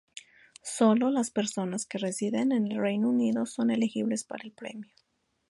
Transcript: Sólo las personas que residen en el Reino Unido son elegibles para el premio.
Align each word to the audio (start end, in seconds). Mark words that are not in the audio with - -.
Sólo 0.63 1.11
las 1.11 1.29
personas 1.29 1.85
que 1.85 1.99
residen 1.99 2.51
en 2.53 2.71
el 2.71 2.79
Reino 2.81 3.07
Unido 3.07 3.45
son 3.45 3.69
elegibles 3.69 4.23
para 4.23 4.43
el 4.43 4.51
premio. 4.51 4.89